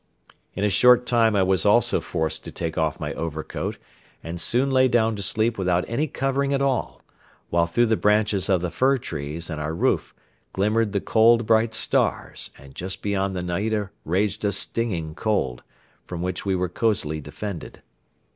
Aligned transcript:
In 0.55 0.63
a 0.63 0.69
short 0.71 1.05
time 1.05 1.35
I 1.35 1.43
was 1.43 1.63
also 1.63 1.99
forced 1.99 2.43
to 2.45 2.51
take 2.51 2.75
off 2.75 2.99
my 2.99 3.13
overcoat 3.13 3.77
and 4.23 4.41
soon 4.41 4.71
lay 4.71 4.87
down 4.87 5.15
to 5.15 5.21
sleep 5.21 5.59
without 5.59 5.85
any 5.87 6.07
covering 6.07 6.55
at 6.55 6.61
all, 6.63 7.03
while 7.51 7.67
through 7.67 7.85
the 7.85 7.95
branches 7.95 8.49
of 8.49 8.61
the 8.61 8.71
fir 8.71 8.97
trees 8.97 9.47
and 9.47 9.61
our 9.61 9.75
roof 9.75 10.15
glimmered 10.53 10.93
the 10.93 11.01
cold 11.01 11.45
bright 11.45 11.75
stars 11.75 12.49
and 12.57 12.73
just 12.73 13.03
beyond 13.03 13.35
the 13.35 13.43
naida 13.43 13.91
raged 14.03 14.43
a 14.43 14.51
stinging 14.51 15.13
cold, 15.13 15.61
from 16.07 16.23
which 16.23 16.47
we 16.47 16.55
were 16.55 16.67
cosily 16.67 17.21
defended. 17.21 17.83